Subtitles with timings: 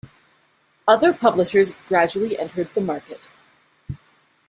[0.87, 3.29] Other publishers gradually entered the market.